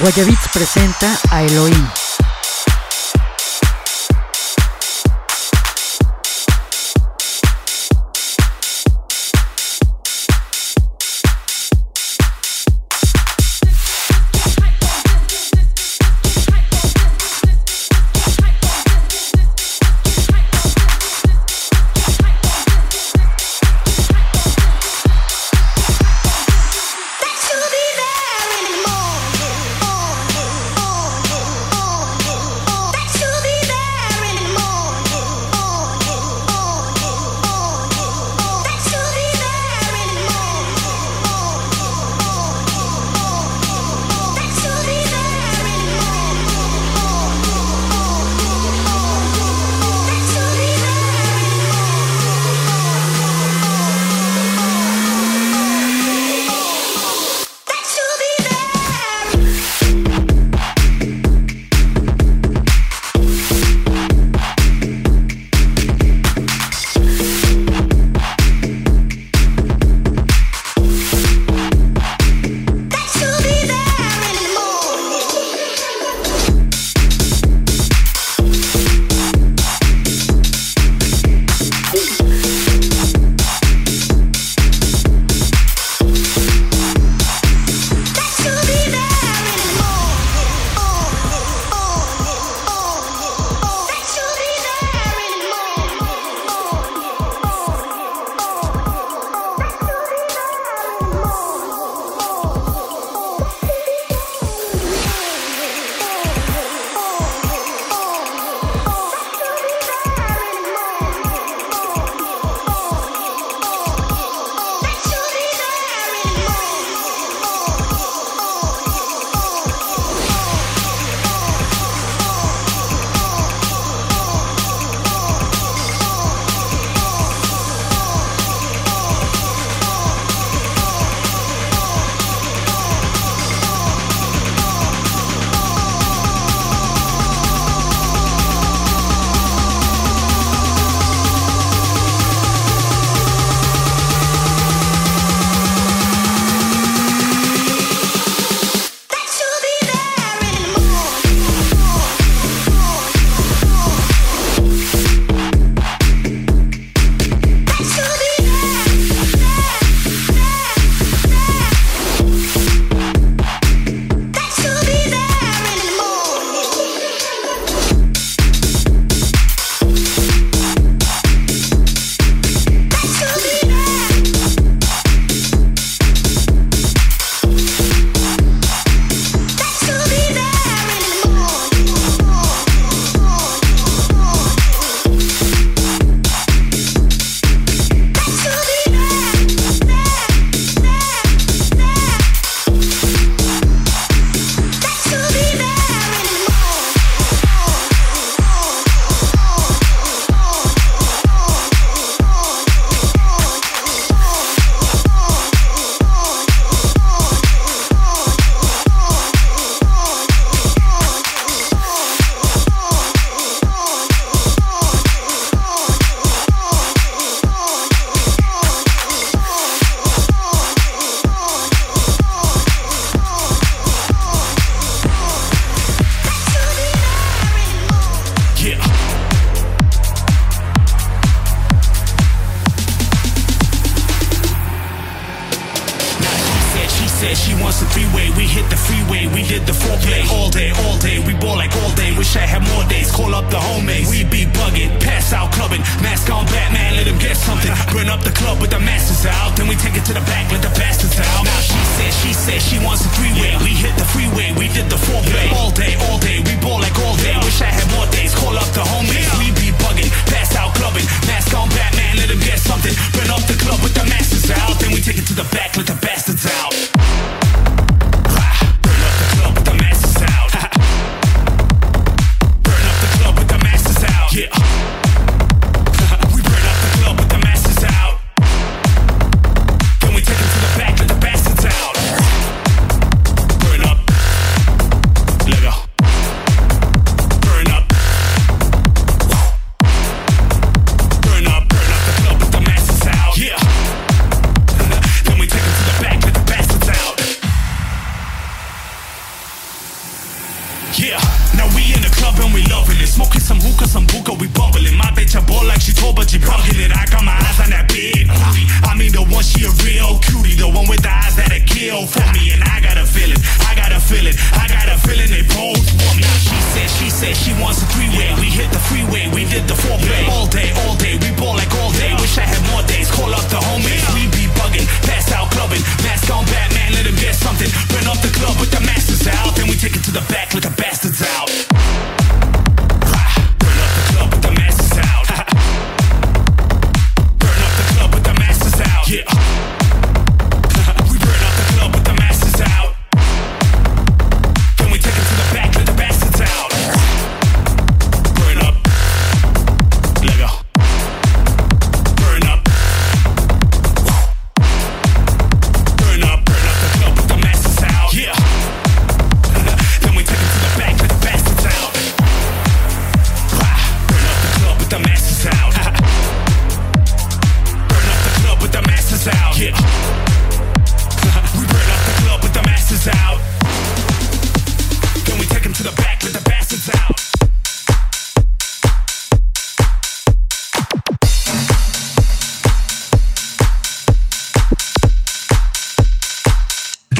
Guayabits 0.00 0.48
presenta 0.52 1.18
a 1.30 1.42
Elohim. 1.42 2.01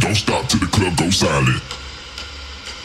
Don't 0.00 0.14
stop 0.14 0.48
to 0.48 0.56
the 0.56 0.66
club, 0.66 0.96
go 0.96 1.10
silent. 1.10 1.62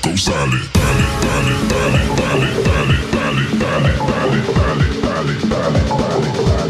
Go 0.03 0.15
silent. 0.17 0.63
Silent. 0.75 1.23
Silent. 1.23 1.69
Silent. 1.71 2.65
Silent. 2.67 3.05
Silent. 3.15 3.59
Silent. 3.59 4.45
Silent. 4.51 5.41
Silent. 5.41 6.35
Silent. 6.35 6.64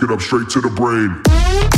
It 0.00 0.10
up 0.12 0.20
straight 0.20 0.48
to 0.48 0.60
the 0.60 0.70
brain. 0.70 1.71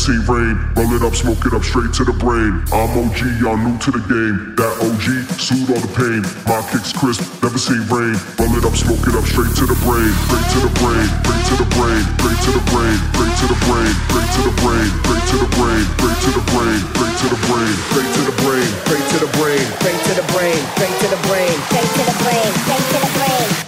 See 0.00 0.16
rain. 0.24 0.56
Roll 0.74 0.96
it 0.96 1.02
up, 1.04 1.14
smoke 1.14 1.44
it 1.44 1.52
up 1.52 1.62
straight 1.62 1.92
to 2.00 2.04
the 2.08 2.16
brain. 2.16 2.64
I'm 2.72 2.88
OG, 2.96 3.20
y'all 3.36 3.60
new 3.60 3.76
to 3.84 3.90
the 3.92 4.00
game. 4.08 4.56
That 4.56 4.72
OG, 4.80 5.06
soothe 5.36 5.68
all 5.68 5.82
the 5.82 5.92
pain. 5.92 6.24
My 6.48 6.64
kicks 6.72 6.92
crisp, 6.96 7.20
never 7.44 7.60
seen 7.60 7.84
rain. 7.92 8.16
Roll 8.40 8.54
it 8.56 8.64
up, 8.64 8.72
smoke 8.72 9.04
it 9.04 9.12
up 9.12 9.28
straight 9.28 9.52
to 9.60 9.64
the 9.68 9.76
brain. 9.84 10.08
Straight 10.24 10.48
to 10.56 10.58
the 10.64 10.72
brain, 10.80 11.08
straight 11.20 11.44
to 11.52 11.54
the 11.60 11.68
brain, 11.76 12.02
straight 12.16 12.40
to 12.48 12.50
the 12.56 12.64
brain, 12.72 12.96
straight 13.12 13.32
to 13.36 13.44
the 13.44 13.58
brain, 13.68 13.92
straight 14.08 14.30
to 14.32 14.40
the 14.40 14.54
brain, 14.56 14.88
straight 15.04 15.20
to 15.28 15.36
the 15.36 15.46
brain, 15.52 15.80
straight 15.92 16.16
to 16.16 16.24
the 16.24 16.40
brain, 16.40 16.78
straight 16.88 17.18
to 17.20 17.26
the 17.28 17.40
brain, 17.44 17.70
straight 17.92 18.08
to 18.08 18.24
the 18.24 18.40
brain, 18.40 18.68
straight 18.80 19.08
to 19.10 19.16
the 19.20 19.30
brain, 19.36 19.66
straight 19.76 19.98
to 20.00 20.12
the 20.16 20.24
brain, 20.32 20.58
straight 20.72 20.96
to 20.96 21.06
the 21.12 21.20
brain, 21.28 21.54
straight 21.68 21.90
to 21.92 22.02
the 22.02 22.16
brain, 22.24 22.48
straight 22.64 22.86
to 22.88 22.98
the 22.98 23.10
brain. 23.12 23.50
Wow. 23.50 23.59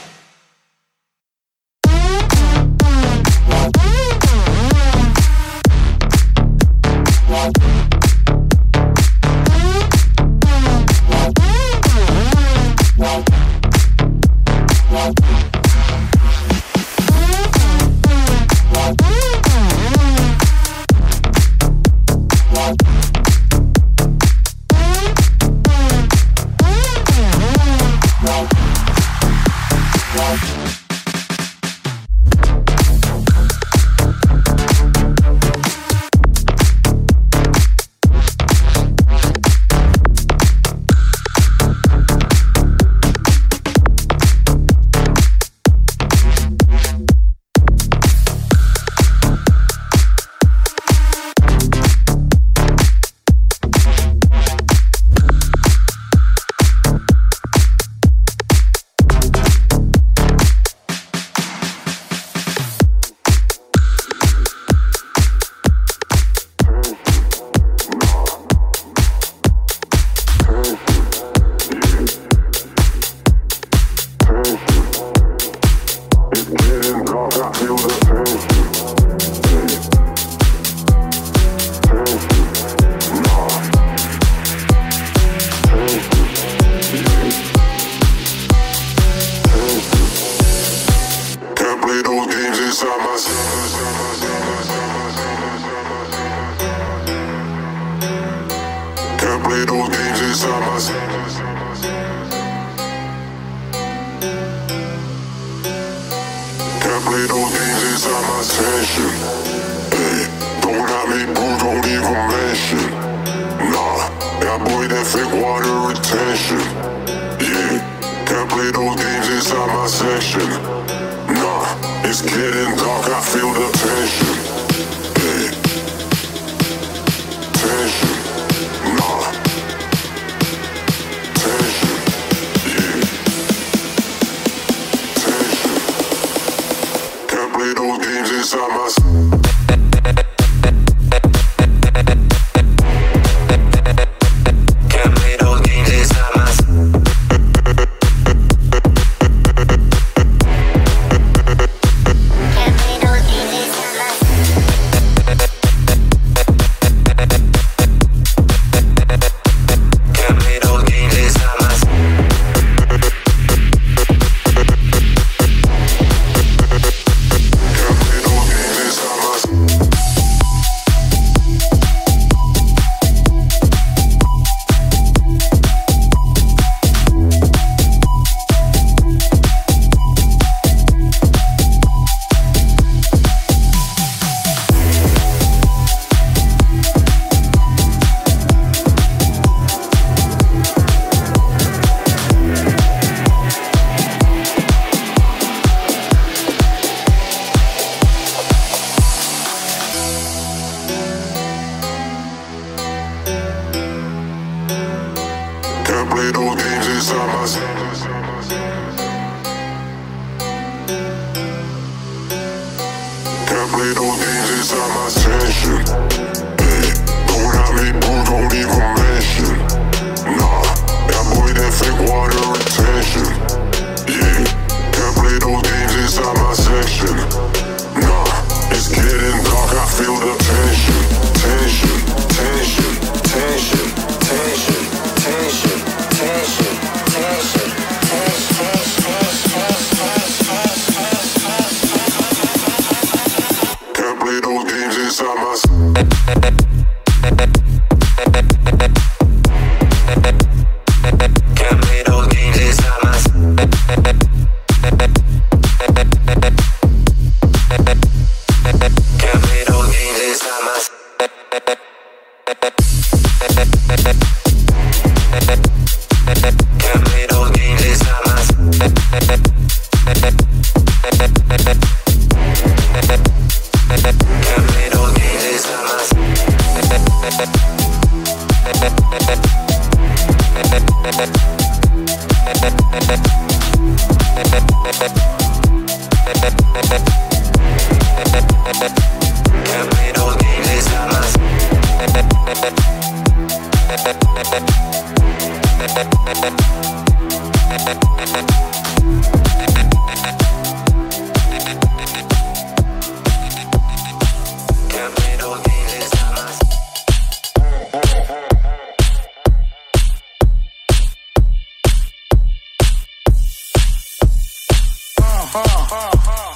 ha, 315.54 315.62
ha, 315.62 316.10
ha. 316.24 316.51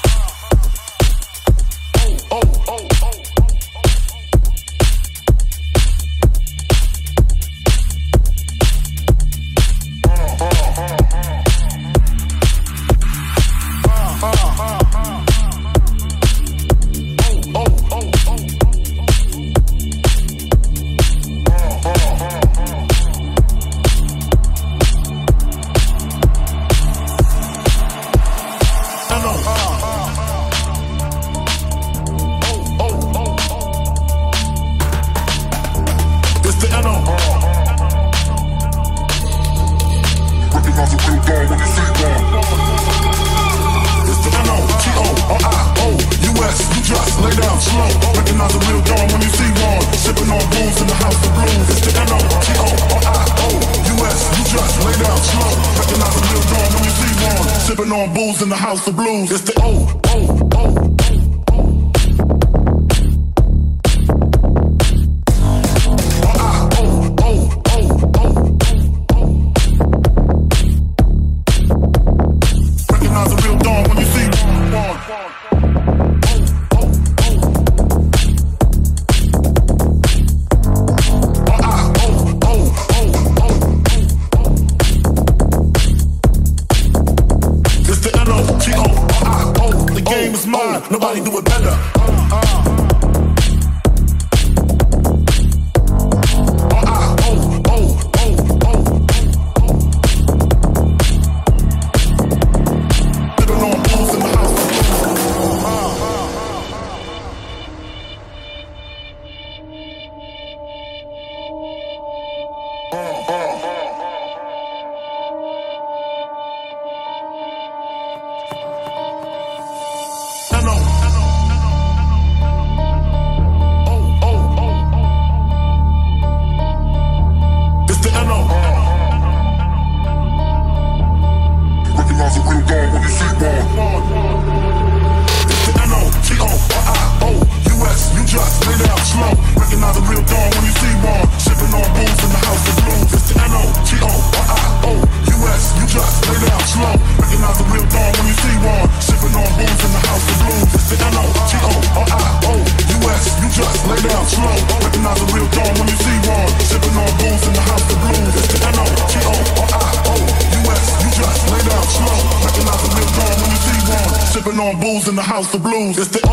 The 165.36 165.42
house 165.42 165.54
of 165.54 165.62
blues. 165.62 165.98
It's 165.98 166.08
the 166.08 166.25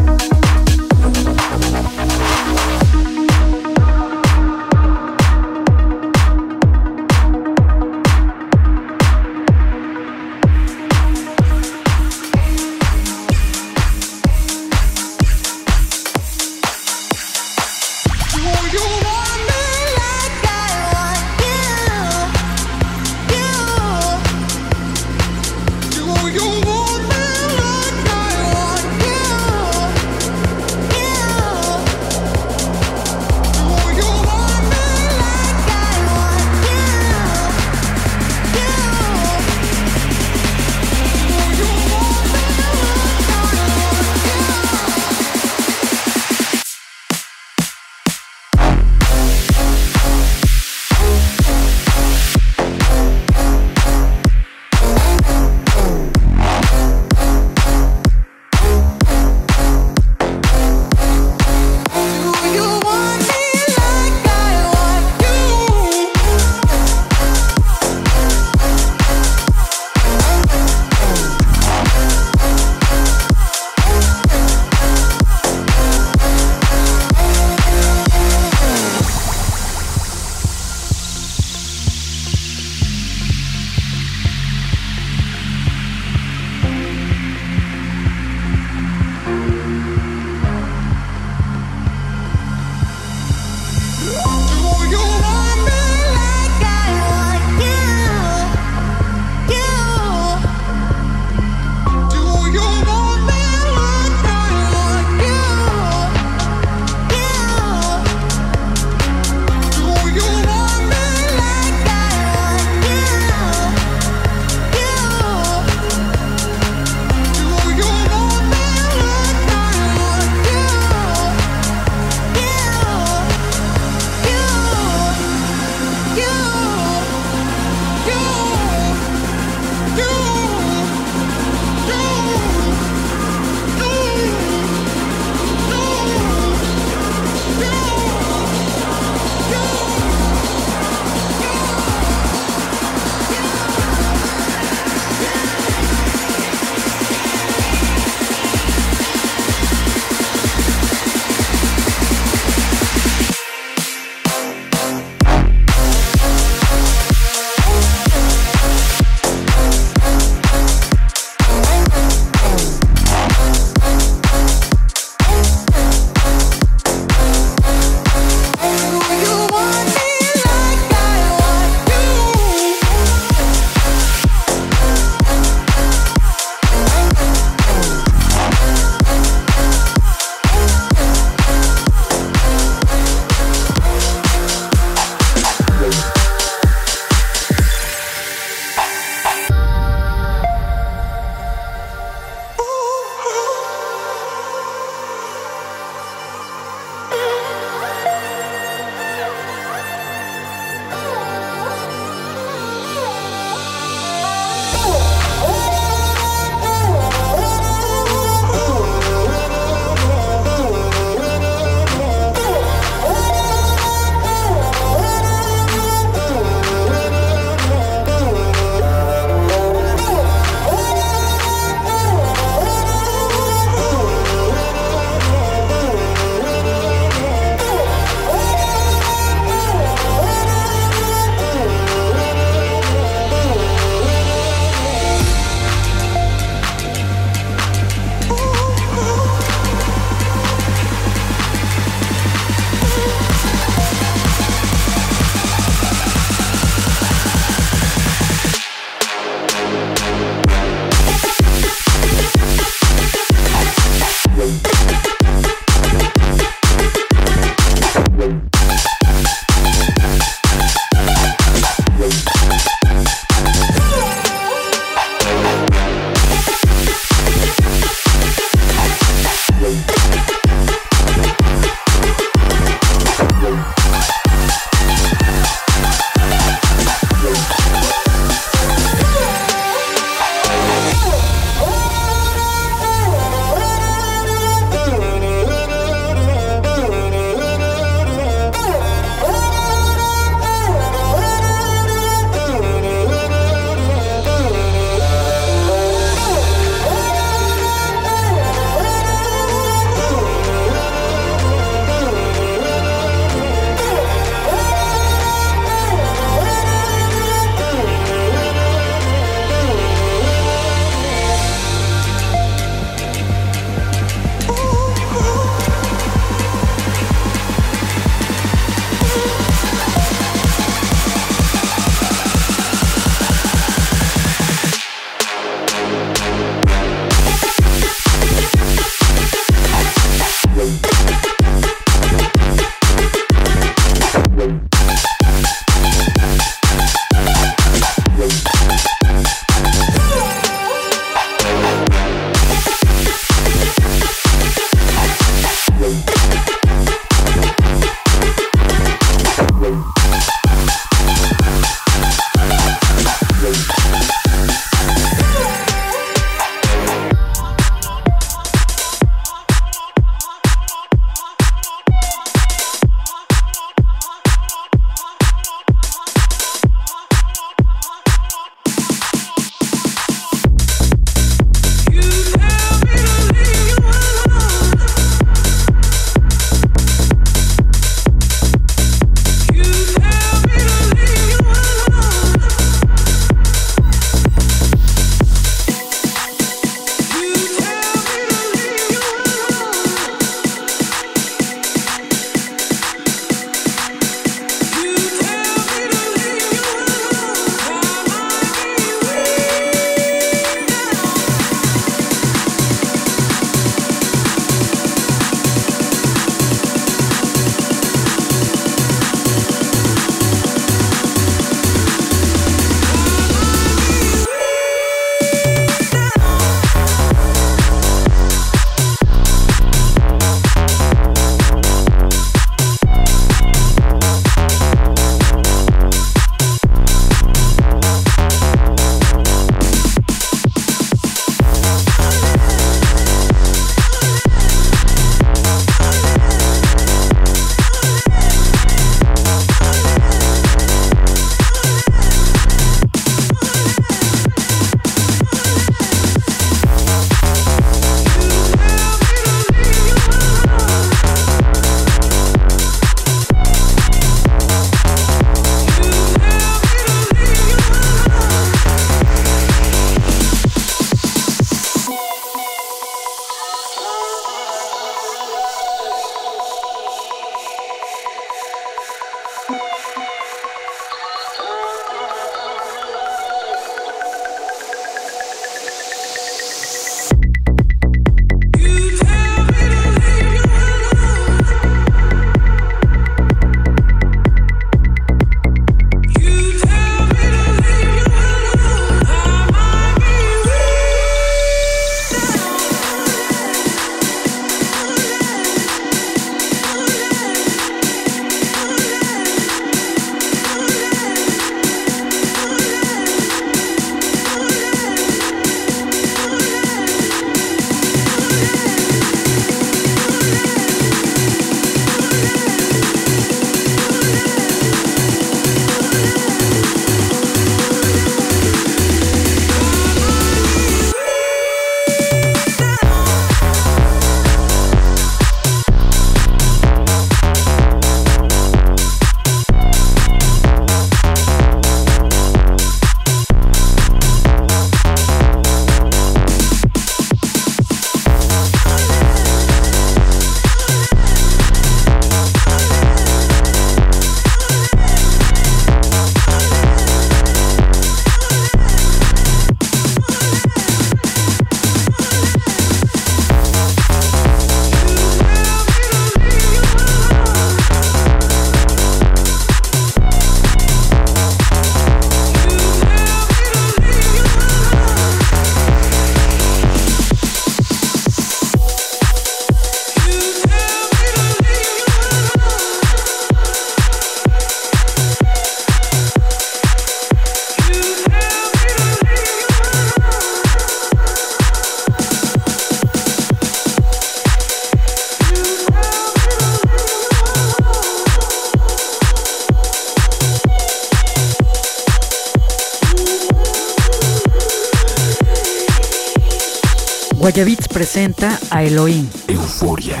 presenta 597.81 598.37
a 598.51 598.63
Elohim. 598.63 599.09
Euforia. 599.27 600.00